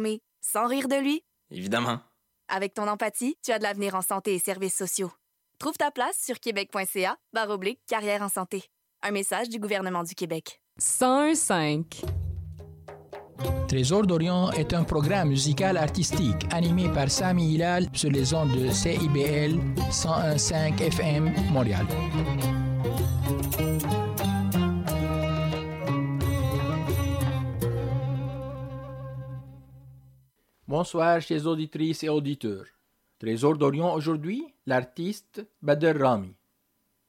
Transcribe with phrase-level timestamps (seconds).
[0.00, 1.22] fermé sans rire de lui?
[1.50, 2.00] Évidemment.
[2.48, 5.12] Avec ton empathie, tu as de l'avenir en santé et services sociaux.
[5.58, 7.16] Trouve ta place sur québec.ca
[7.48, 8.64] oblique carrière en santé.
[9.02, 10.60] Un message du gouvernement du Québec.
[10.78, 12.02] 105.
[13.68, 18.70] Trésor d'Orient est un programme musical artistique animé par Sami Hilal sur les ondes de
[18.70, 19.58] CIBL
[19.90, 21.86] 101.5 FM Montréal.
[30.70, 32.66] Bonsoir chers auditrices et auditeurs.
[33.18, 36.32] Trésor d'Orient aujourd'hui, l'artiste Bader Rami.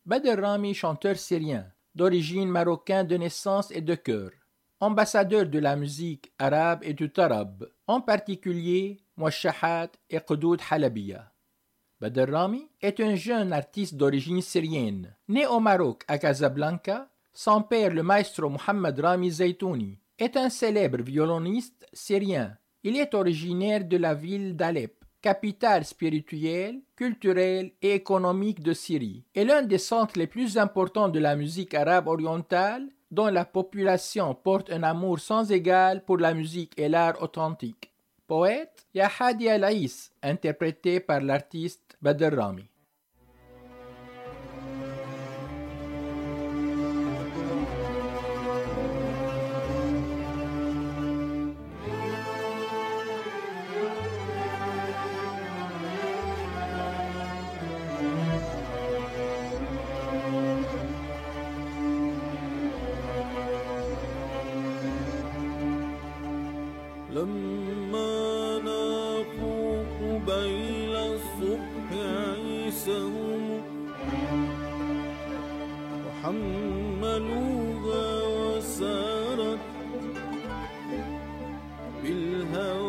[0.04, 4.32] Bader Rami, chanteur syrien, d'origine marocaine de naissance et de cœur,
[4.80, 11.32] ambassadeur de la musique arabe et du tarab, en particulier Mouachahat et Qudud Halabiya.
[12.00, 17.12] Bader Rami est un jeune artiste d'origine syrienne, né au Maroc à Casablanca.
[17.32, 23.86] Son père, le maestro Mohamed Rami Zaitouni, est un célèbre violoniste syrien il est originaire
[23.86, 30.18] de la ville d'Alep, capitale spirituelle, culturelle et économique de Syrie, et l'un des centres
[30.18, 35.52] les plus importants de la musique arabe orientale, dont la population porte un amour sans
[35.52, 37.92] égal pour la musique et l'art authentique.
[38.26, 42.71] Poète, Yahadi Al-Aïs, interprété par l'artiste Badr Rami.
[76.24, 78.06] حملوها
[78.58, 79.60] وسارت
[82.04, 82.81] بالهوى.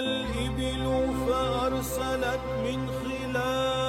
[0.00, 0.84] الإبل
[1.28, 3.79] فأرسلت من خلال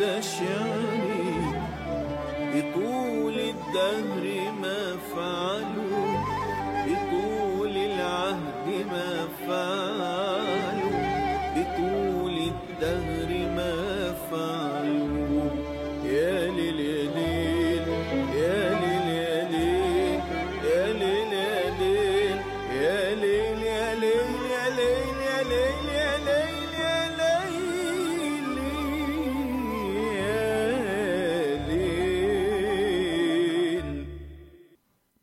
[0.00, 1.36] شعري
[2.54, 5.85] بطول الدهر ما فعلوا.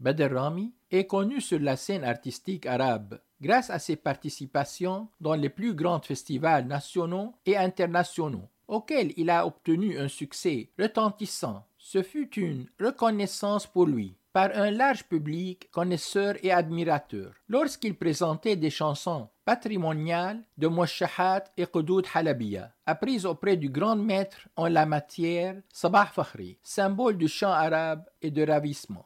[0.03, 5.47] Badr Rami est connu sur la scène artistique arabe grâce à ses participations dans les
[5.47, 11.65] plus grands festivals nationaux et internationaux, auxquels il a obtenu un succès retentissant.
[11.77, 18.57] Ce fut une reconnaissance pour lui par un large public connaisseur et admirateur lorsqu'il présentait
[18.57, 24.85] des chansons patrimoniales de Moshahat et Qudud Halabiya, apprises auprès du grand maître en la
[24.85, 29.05] matière Sabah Fakhri, symbole du chant arabe et de ravissement.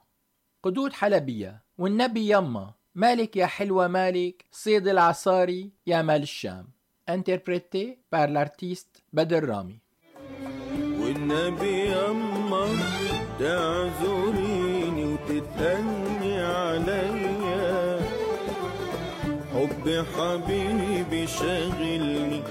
[0.64, 6.68] قدود حلبية والنبي يما مالك يا حلوة مالك صيد العصاري يا مال الشام.
[7.10, 9.80] Interprété par l'artiste Badr Rami.
[11.00, 12.68] والنبي يما
[13.40, 18.00] تعذريني وتتهني عليا.
[19.54, 22.44] حب حبيبي شاغلني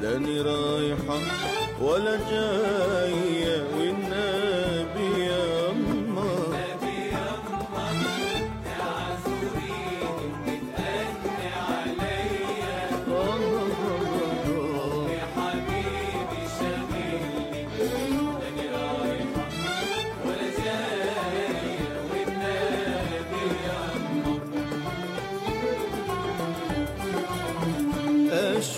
[0.00, 1.18] لاني رايحة
[1.80, 3.81] ولا جاية.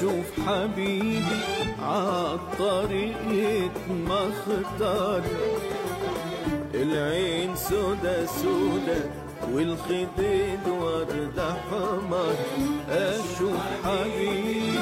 [0.05, 1.41] أشوف حبيبي
[1.83, 5.23] عالطريق مختار.
[6.75, 9.11] العين سودا سودا
[9.53, 12.35] والخديد ورد حمر
[12.91, 14.75] أشوف حبيبي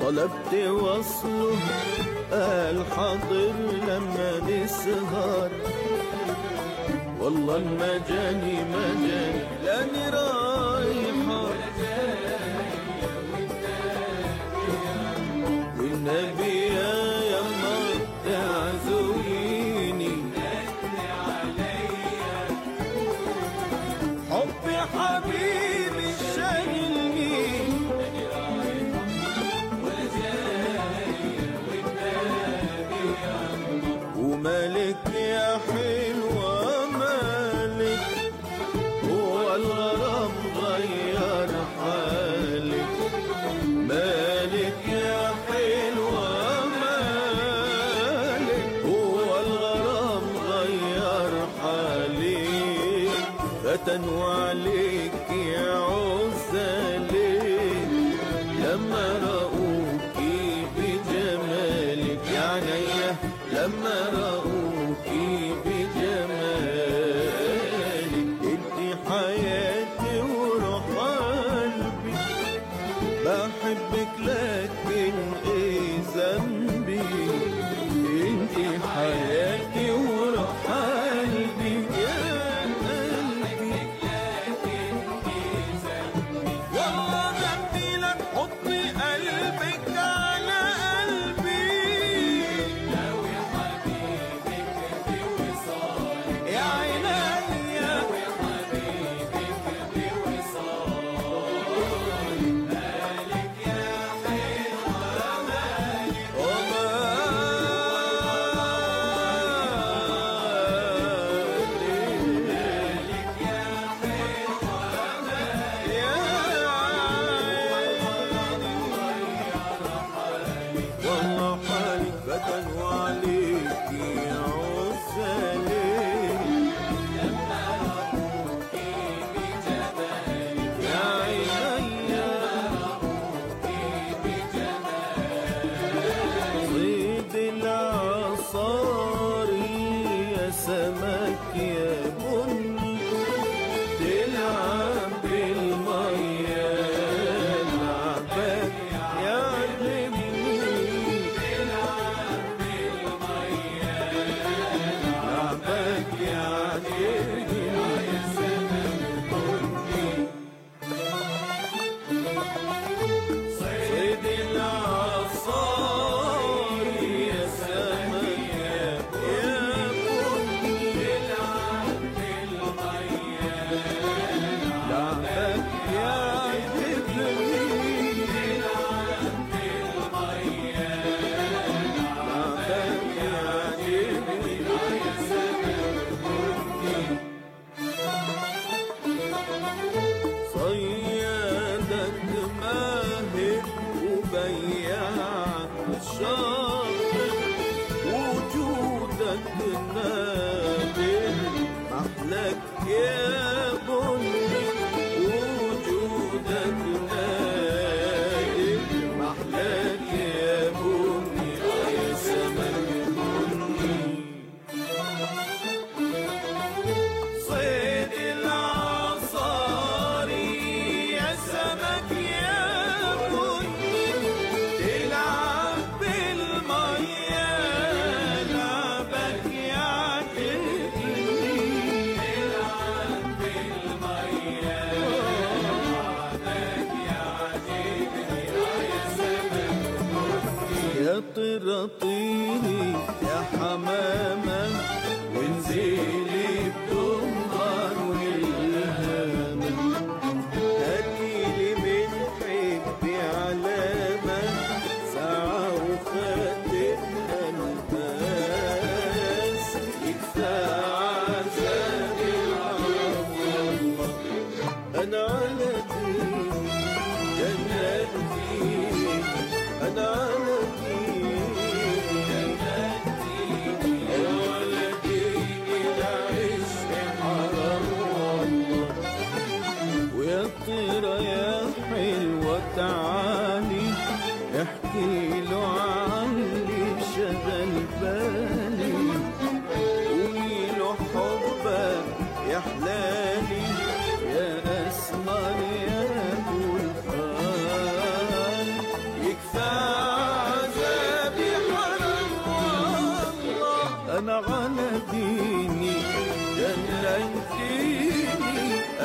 [0.00, 1.39] طلبت وقت
[2.40, 3.52] الحاضر
[3.88, 5.50] لما نسهر.
[7.20, 9.44] والله المجاني مجاني.
[9.64, 10.39] لا نراه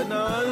[0.08, 0.45] no,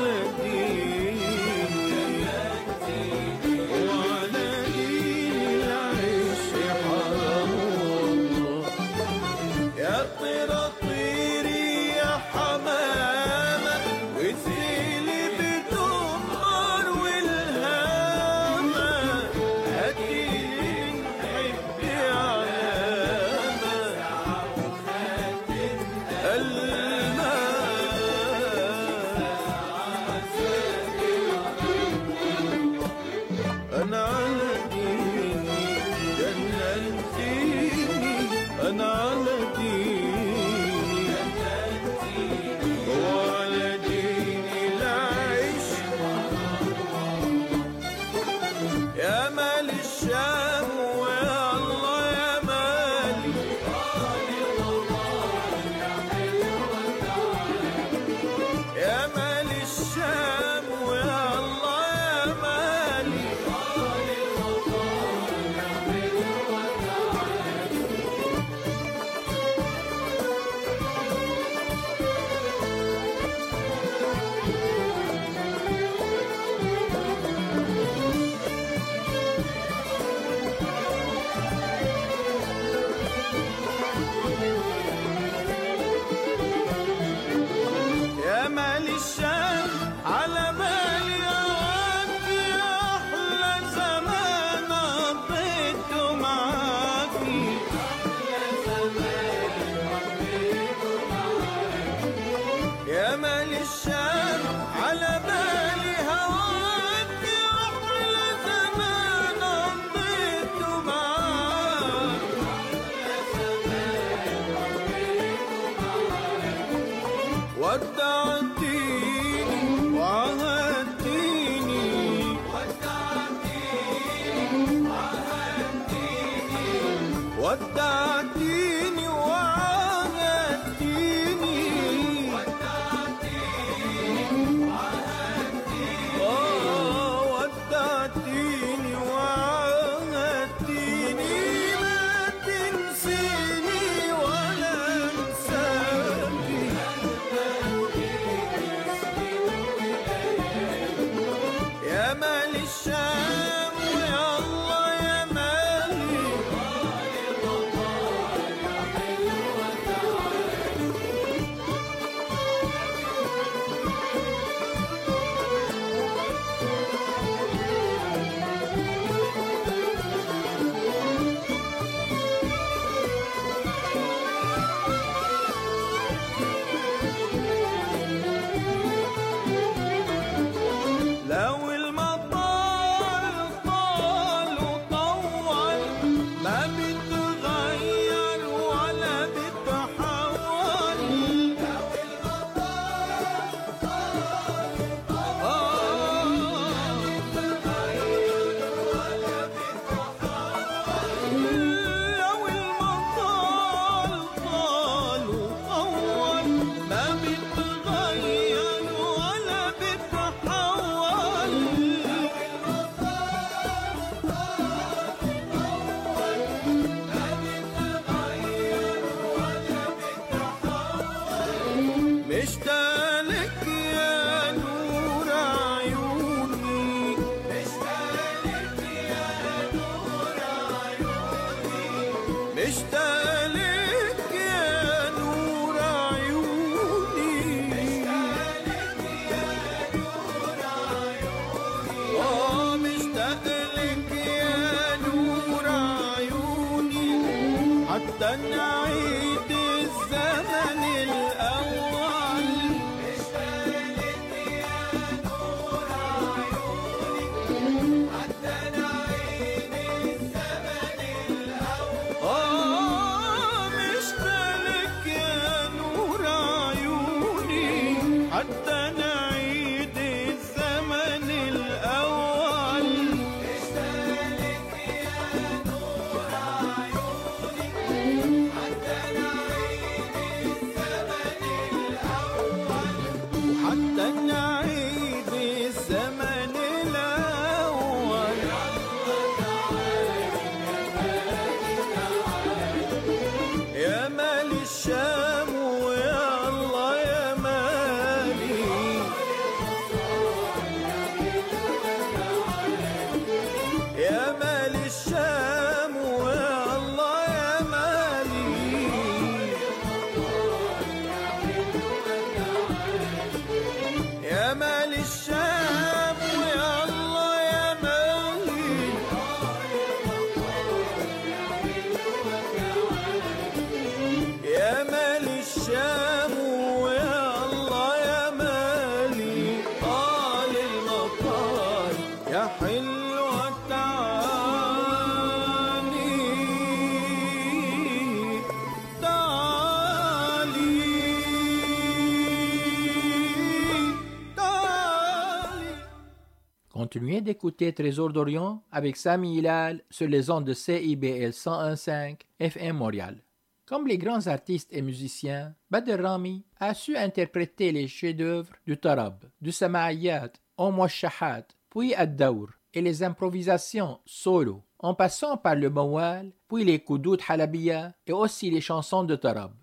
[346.93, 353.17] Continuez d'écouter Trésor d'Orient avec Sami Hilal sur les ondes de CIBL 101.5 FM Montréal.
[353.65, 359.25] Comme les grands artistes et musiciens, Badr Rami a su interpréter les chefs-d'œuvre du tarab,
[359.41, 366.31] du sama'iyat, au shahat, puis ad-dawr et les improvisations solo, en passant par le mawal,
[366.47, 369.53] puis les koudoud halabiya et aussi les chansons de tarab.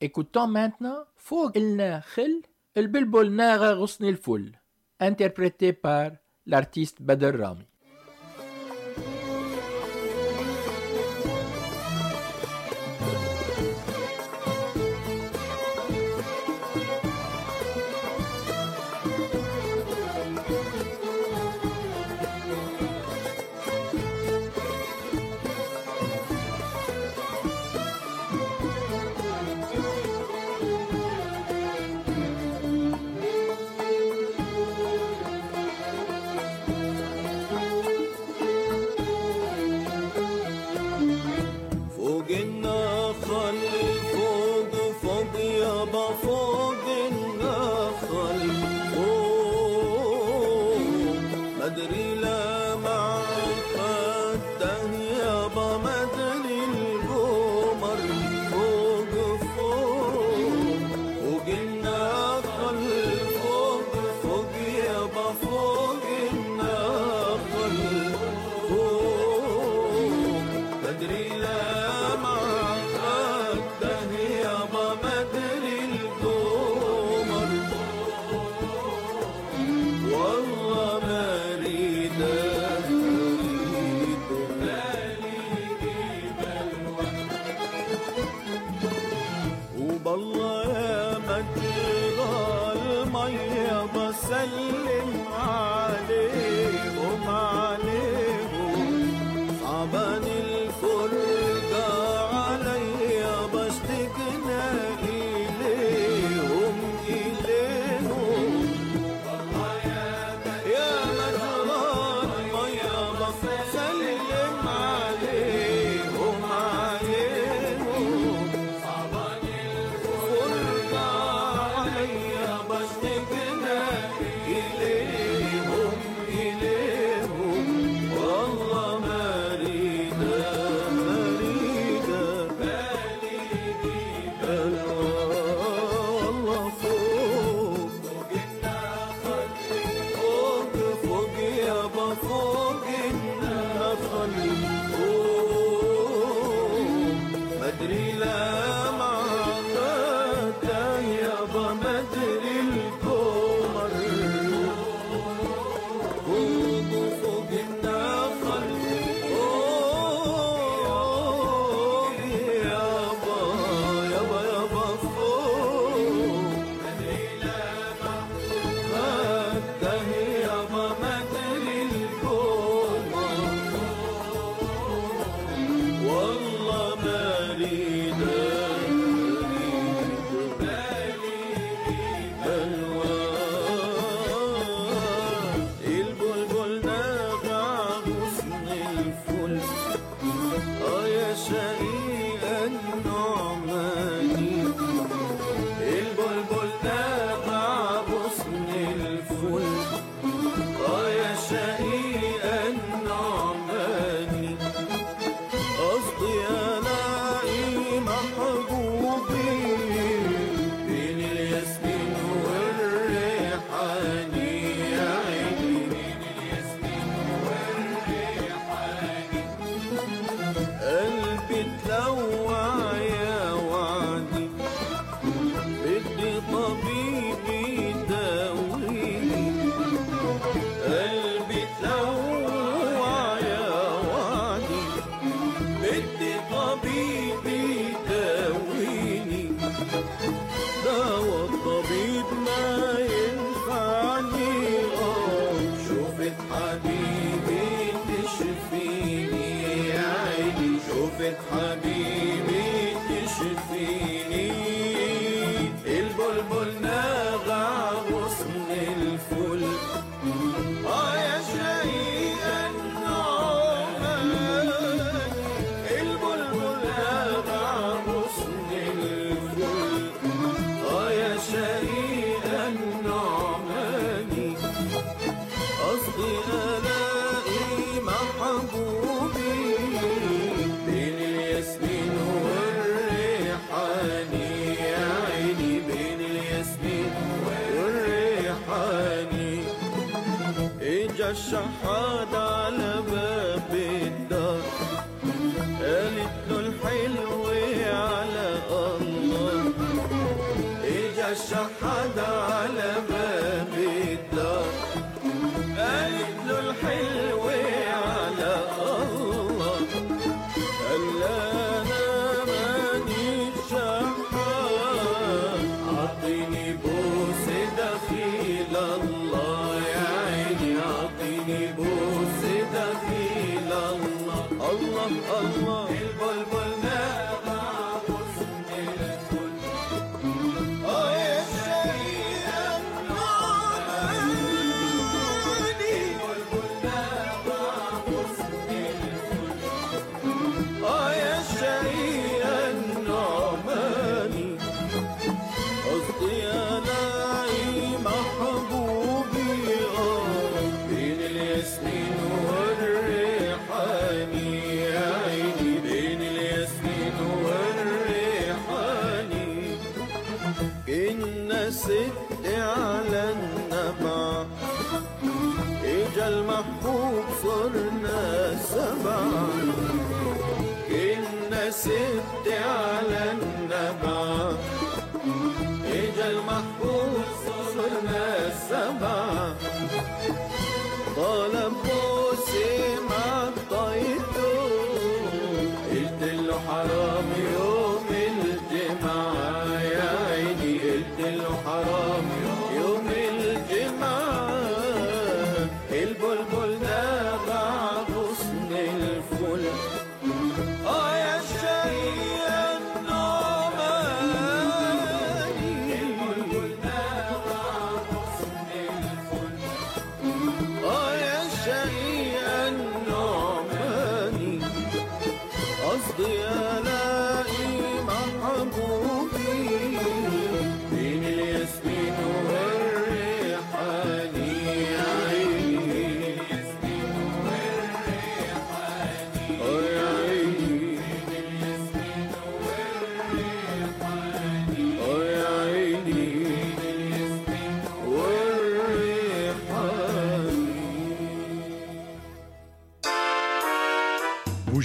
[0.00, 2.42] Écoutons maintenant Fouq ilna khil,
[2.76, 4.52] el bilbul naga ghusni ful
[5.00, 6.12] interprété par
[6.46, 7.66] l'artiste Badr Rami.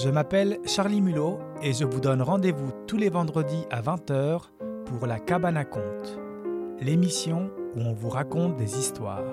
[0.00, 4.42] Je m'appelle Charlie Mulot et je vous donne rendez-vous tous les vendredis à 20h
[4.86, 6.20] pour la Cabane à Contes,
[6.80, 9.24] l'émission où on vous raconte des histoires.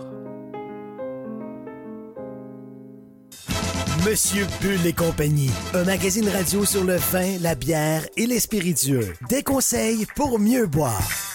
[4.08, 9.14] Monsieur Bull et compagnie, un magazine radio sur le vin, la bière et les spiritueux.
[9.30, 11.35] Des conseils pour mieux boire.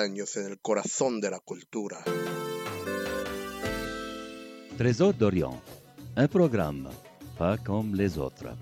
[0.00, 0.58] Años en el
[1.20, 2.04] de la cultura.
[4.76, 5.60] Trésor d'Orient,
[6.16, 6.88] un programme
[7.38, 8.56] pas comme les autres.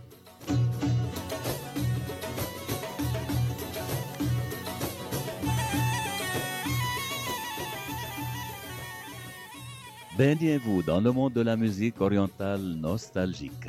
[10.16, 13.68] Baignez-vous dans le monde de la musique orientale nostalgique?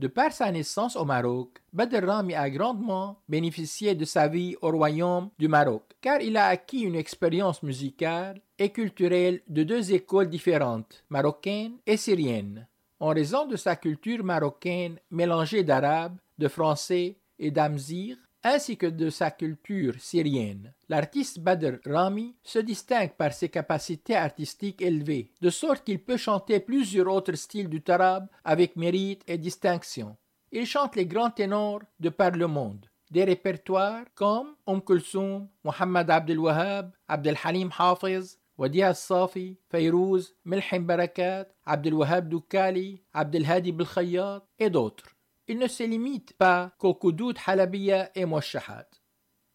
[0.00, 4.70] De par sa naissance au Maroc, Badr Rami a grandement bénéficié de sa vie au
[4.70, 10.30] royaume du Maroc, car il a acquis une expérience musicale et culturelle de deux écoles
[10.30, 12.66] différentes, marocaine et syrienne.
[12.98, 19.10] En raison de sa culture marocaine mélangée d'arabe, de français et d'amzir, ainsi que de
[19.10, 20.72] sa culture syrienne.
[20.88, 26.60] L'artiste Badr Rami se distingue par ses capacités artistiques élevées, de sorte qu'il peut chanter
[26.60, 30.16] plusieurs autres styles du tarab avec mérite et distinction.
[30.52, 32.86] Il chante les grands ténors de par le monde.
[33.10, 40.84] Des répertoires comme Umm Kulsoum, Muhammad Abdel Wahab, Abdel Halim Hafiz, Wadi Safi, Fayrouz, Milhim
[40.84, 45.16] Barakat, Abdel Wahab Doukali, Abdel Hadi Belkhayyat et d'autres.
[45.50, 48.86] Il ne se limite pas qu'au Koudoud Halabiya et Moshahat.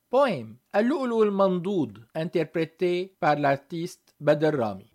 [0.10, 0.58] Poème
[2.13, 4.91] interprété par l'artiste Badr Rami.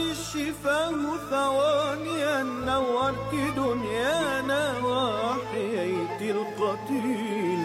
[0.00, 7.62] الشفاه ثوانيا نورت دنيانا وأحييت القتيل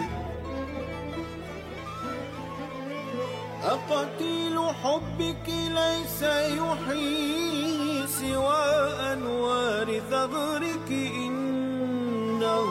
[3.64, 5.46] أقتيل حبك
[5.80, 8.64] ليس يحيي سوى
[9.12, 12.68] أنوار ثغرك إنه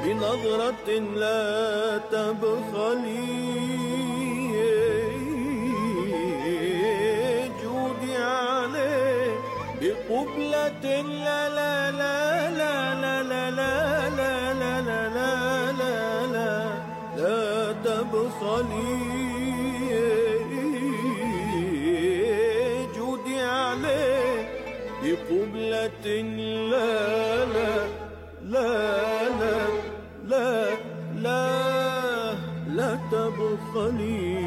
[0.10, 3.50] بنظرة لا تبخلي
[7.62, 9.34] جودي عليه
[9.82, 16.52] بقبلة لا لا لا لا لا لا لا لا لا لا لا لا
[17.18, 18.98] لا تبخلي
[22.96, 24.50] جودي عليه
[25.04, 26.06] بقبلة
[26.72, 27.99] لا لا لا
[33.70, 34.40] تبخلي.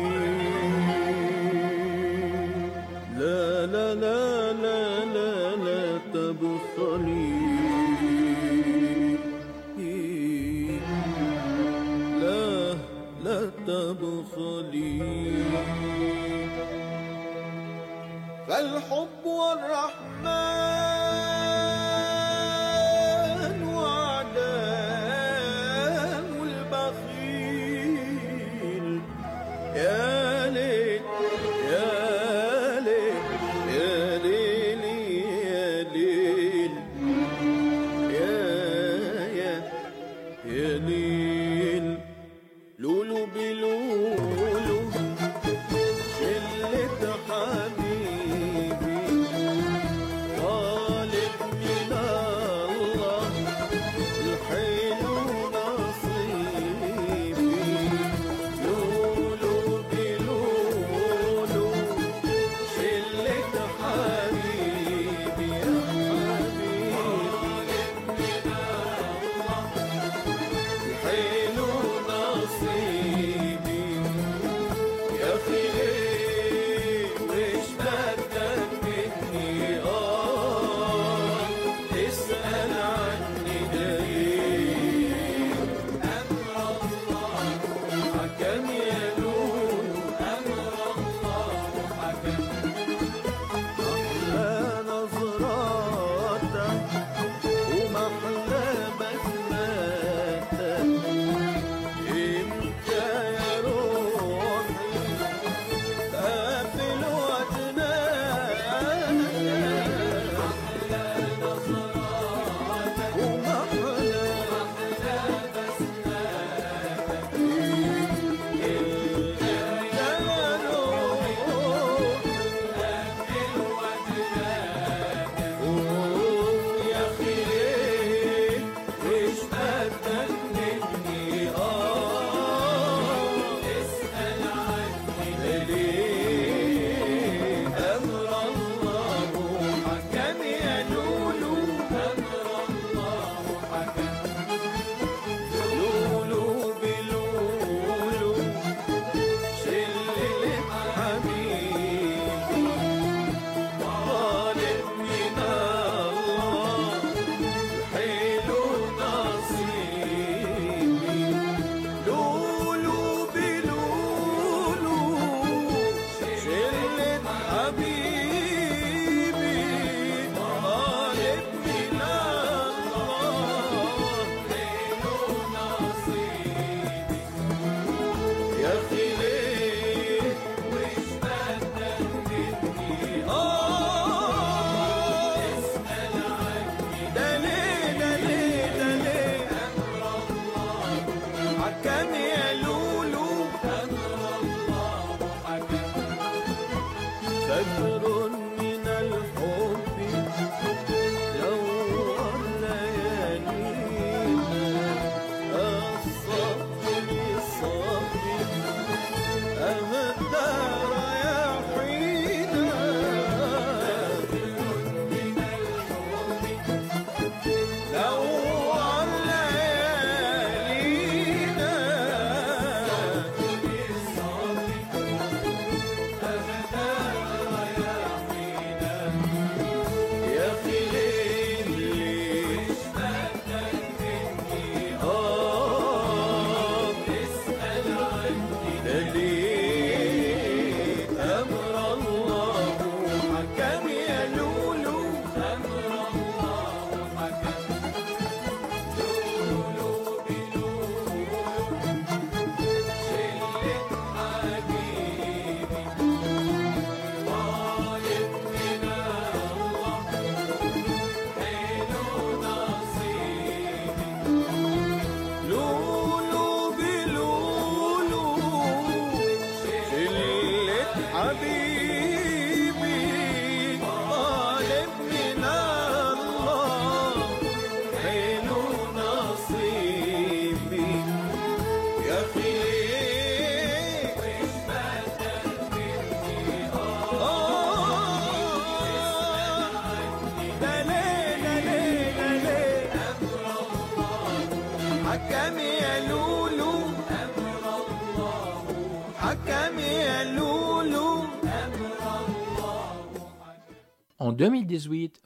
[3.18, 7.32] لا لا لا لا لا لا تبخلي.
[12.20, 12.74] لا
[13.24, 14.98] لا تبخلي.
[18.48, 20.01] فالحب والرحمن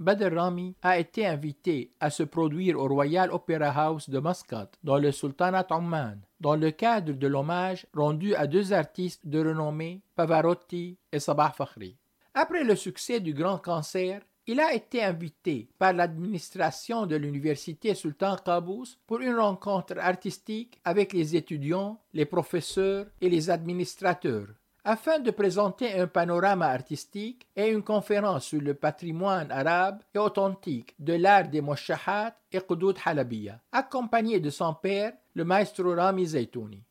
[0.07, 4.71] 2018, Badr Rami a été invité à se produire au Royal Opera House de Muscat,
[4.85, 10.03] dans le Sultanat Oman, dans le cadre de l'hommage rendu à deux artistes de renommée,
[10.15, 11.97] Pavarotti et Sabah Fakhri.
[12.35, 18.37] Après le succès du Grand Cancer, il a été invité par l'administration de l'université Sultan
[18.37, 24.47] Qaboos pour une rencontre artistique avec les étudiants, les professeurs et les administrateurs
[24.86, 30.96] afin de présenter un panorama artistique et une conférence sur le patrimoine arabe et authentique
[31.00, 36.84] de l'art des Moshahat et Qudud Halabiya, accompagné de son père, le maestro Rami Zaitouni.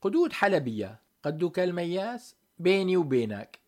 [0.00, 3.60] Qudud Halabiya, قدك المياس بيني وبينك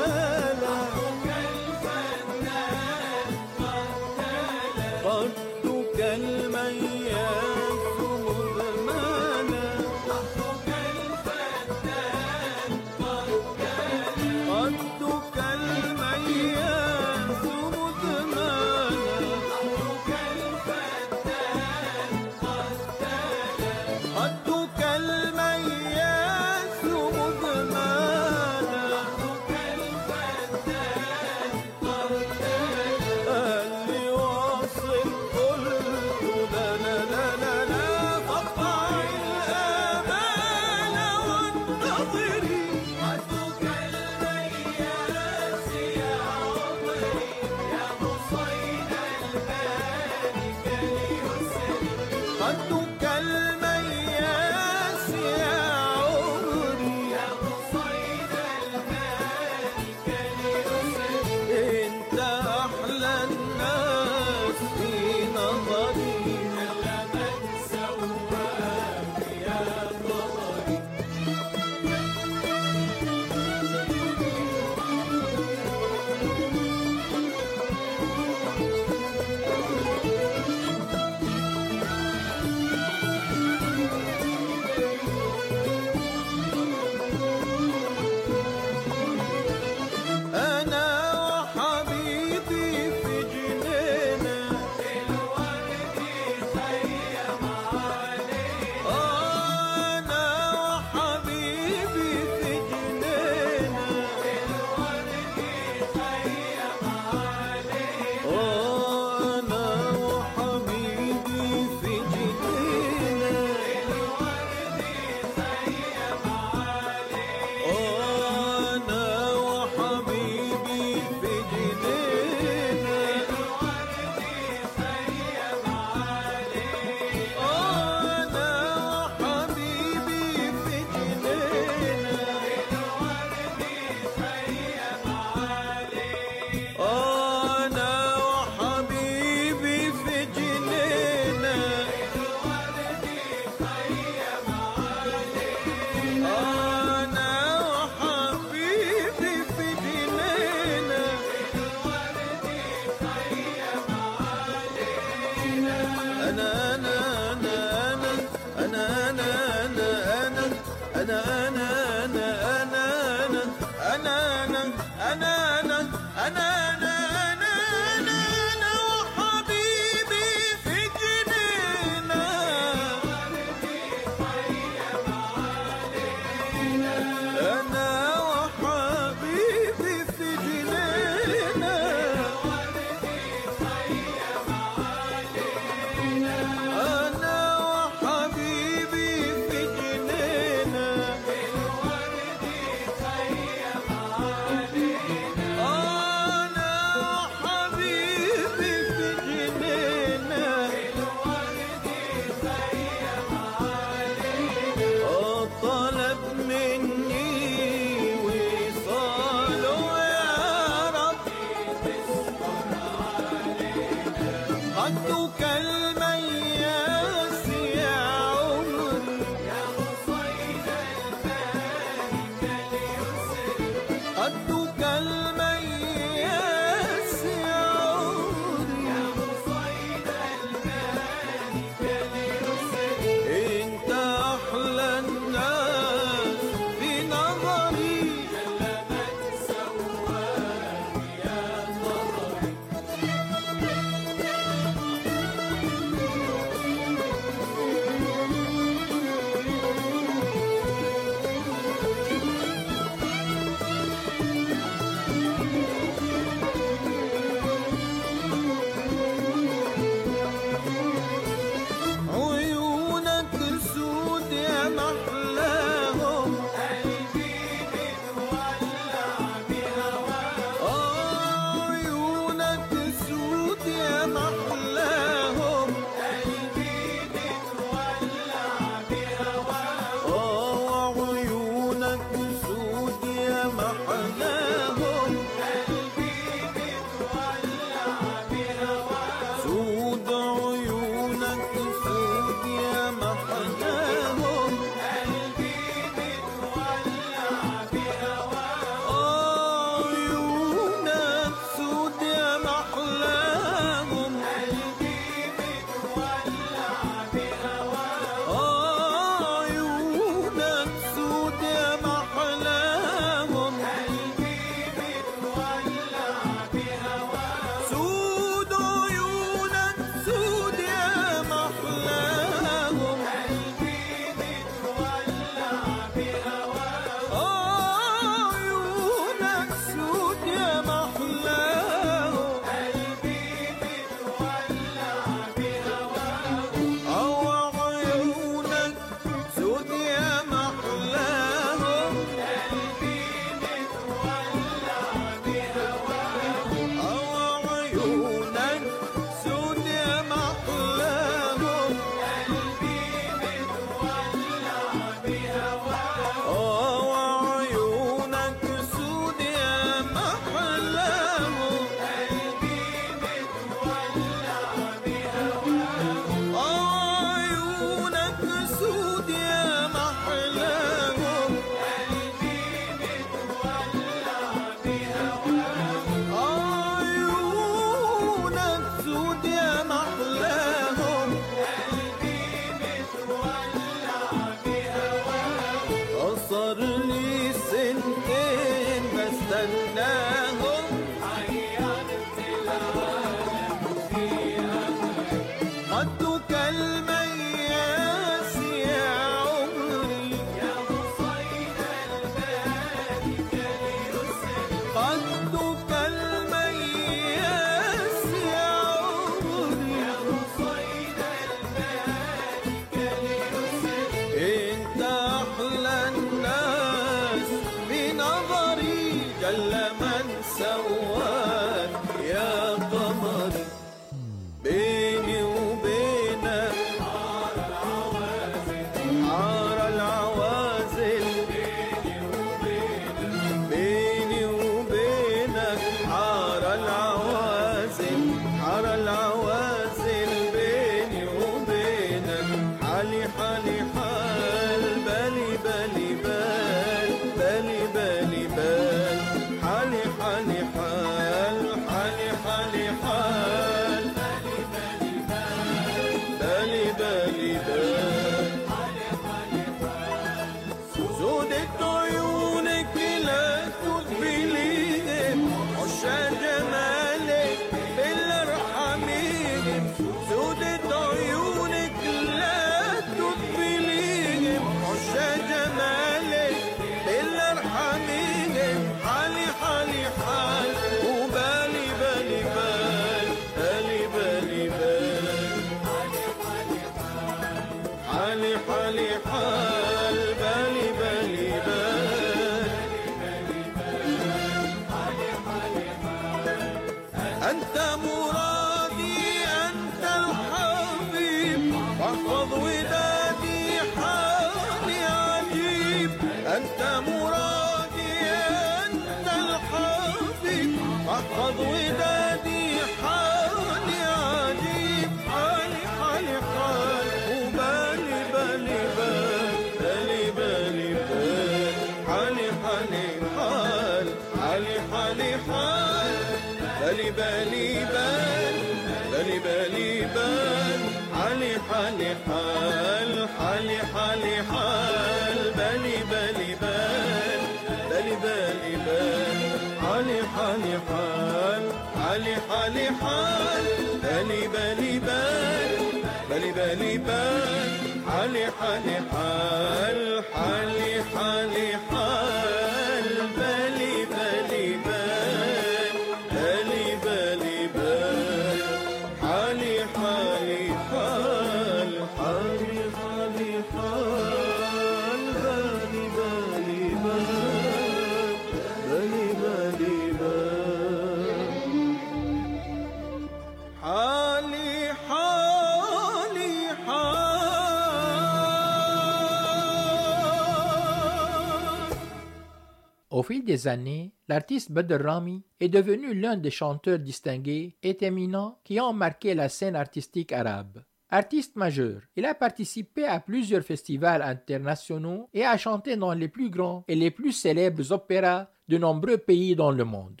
[582.96, 588.40] Au fil des années, l'artiste Badr Rami est devenu l'un des chanteurs distingués et éminents
[588.42, 590.64] qui ont marqué la scène artistique arabe.
[590.88, 596.30] Artiste majeur, il a participé à plusieurs festivals internationaux et a chanté dans les plus
[596.30, 600.00] grands et les plus célèbres opéras de nombreux pays dans le monde.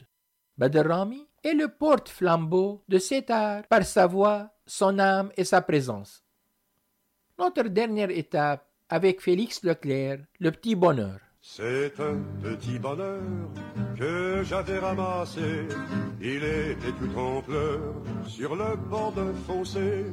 [0.56, 5.60] Badr Rami est le porte-flambeau de cet art par sa voix, son âme et sa
[5.60, 6.24] présence.
[7.38, 11.25] Notre dernière étape avec Félix Leclerc, le petit bonheur.
[11.48, 13.22] C'est un petit bonheur
[13.98, 15.66] que j'avais ramassé.
[16.20, 17.94] Il était tout en pleurs
[18.26, 20.04] sur le bord d'un fossé.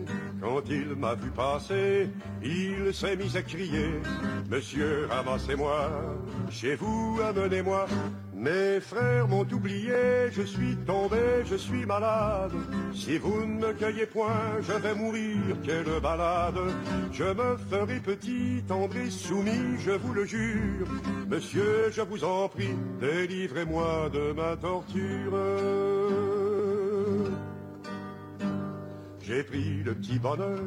[0.41, 2.09] Quand il m'a vu passer,
[2.43, 4.01] il s'est mis à crier
[4.49, 5.89] Monsieur, ramassez-moi,
[6.49, 7.88] chez vous, amenez-moi.
[8.36, 12.51] Mes frères m'ont oublié, je suis tombé, je suis malade.
[12.93, 16.59] Si vous ne me cueillez point, je vais mourir, quelle balade.
[17.13, 20.88] Je me ferai petit, tendre soumis, je vous le jure.
[21.29, 25.34] Monsieur, je vous en prie, délivrez-moi de ma torture.
[29.21, 30.59] J'ai pris le petit bonheur,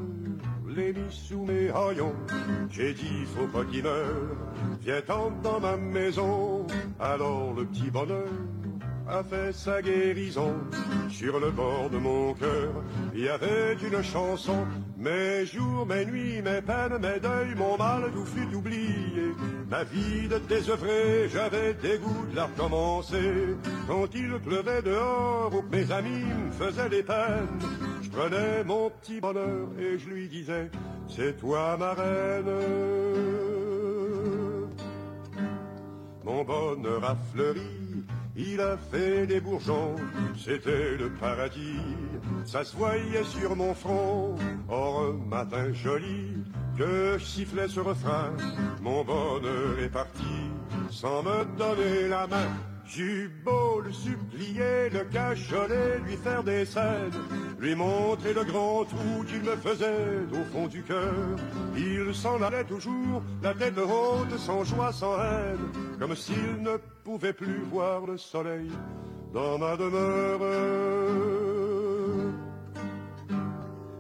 [0.68, 2.14] l'ai mis sous mes haillons.
[2.70, 4.36] J'ai dit, faut pas qu'il meure,
[4.80, 6.66] viens tendre dans ma maison.
[6.98, 8.26] Alors le petit bonheur
[9.08, 10.54] a fait sa guérison.
[11.10, 12.72] Sur le bord de mon cœur,
[13.14, 14.66] il y avait une chanson.
[14.96, 19.32] Mes jours, mes nuits, mes peines, mes deuils, mon mal, tout fut oublié.
[19.70, 23.56] Ma vie de désœuvré, j'avais dégoût de la recommencer.
[23.86, 27.58] Quand il pleuvait dehors, mes amis me faisaient des peines,
[28.02, 30.70] je prenais mon petit bonheur et je lui disais,
[31.08, 32.50] c'est toi ma reine.
[36.24, 37.85] Mon bonheur a fleuri,
[38.36, 39.96] il a fait des bourgeons,
[40.36, 41.80] c'était le paradis,
[42.44, 44.36] ça se voyait sur mon front.
[44.68, 46.44] Or matin joli,
[46.76, 48.32] que je sifflais ce refrain,
[48.82, 50.50] mon bonheur est parti,
[50.90, 52.75] sans me donner la main.
[52.88, 57.10] J'eus beau le supplier, le cajoler, lui faire des scènes,
[57.58, 61.36] lui montrer le grand trou qu'il me faisait au fond du cœur.
[61.76, 65.58] Il s'en allait toujours, la tête haute, sans joie, sans haine,
[65.98, 68.70] comme s'il ne pouvait plus voir le soleil
[69.34, 70.40] dans ma demeure.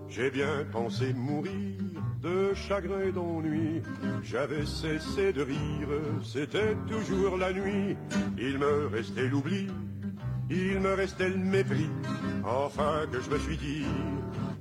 [0.08, 1.85] J'ai bien pensé mourir
[2.26, 3.82] de chagrin et d'ennui.
[4.22, 5.92] J'avais cessé de rire,
[6.24, 7.96] c'était toujours la nuit.
[8.36, 9.68] Il me restait l'oubli,
[10.50, 11.90] il me restait le mépris.
[12.44, 13.84] Enfin que je me suis dit,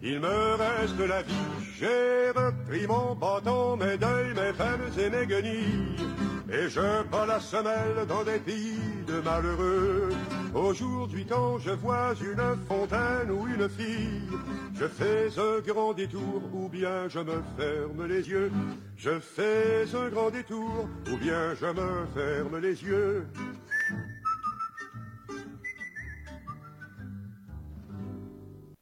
[0.04, 1.34] il me reste la vie.
[1.80, 6.35] J'ai repris mon bâton, mes deuils, mes peines et mes guenilles.
[6.48, 8.78] Et je bats la semelle dans des pays
[9.08, 10.10] de malheureux.
[10.54, 14.30] Aujourd'hui quand je vois une fontaine ou une fille,
[14.76, 18.52] je fais un grand détour ou bien je me ferme les yeux.
[18.96, 23.26] Je fais un grand détour ou bien je me ferme les yeux.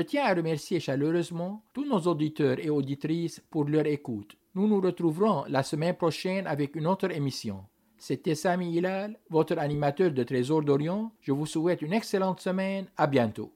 [0.00, 4.34] Je tiens à remercier chaleureusement tous nos auditeurs et auditrices pour leur écoute.
[4.54, 7.66] Nous nous retrouverons la semaine prochaine avec une autre émission.
[7.98, 11.12] C'était Sami Hilal, votre animateur de Trésor d'Orient.
[11.20, 12.86] Je vous souhaite une excellente semaine.
[12.96, 13.52] À bientôt.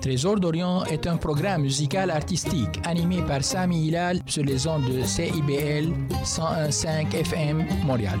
[0.00, 5.02] Trésor d'Orient est un programme musical artistique animé par Sami Hilal sur les ondes de
[5.02, 5.90] CIBL
[6.22, 8.20] 101.5 FM Montréal.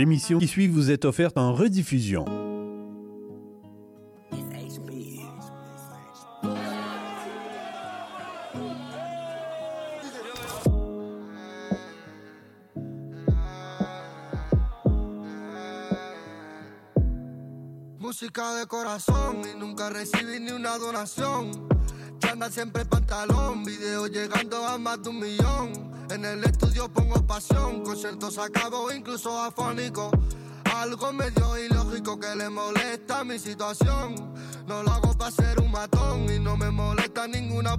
[0.00, 2.24] L'émission qui suit vous est offerte en rediffusion.
[17.98, 21.68] Música de corazón y nunca recibí ni una donación.
[22.20, 25.90] Chanda siempre pantalón, video llegando a más de un millón.
[26.10, 30.10] En el estudio pongo pasión, conciertos acabo incluso afónico.
[30.76, 34.34] Algo medio ilógico que le molesta mi situación.
[34.66, 37.78] No lo hago para ser un matón y no me molesta ninguna opinión.